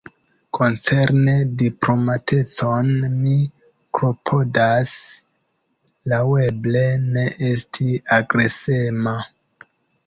Koncerne 0.57 1.33
diplomatecon, 1.61 2.89
mi 3.19 3.35
klopodas, 3.99 4.95
laŭeble, 6.15 6.85
ne 7.07 7.29
esti 7.53 7.97
agresema. 8.21 9.17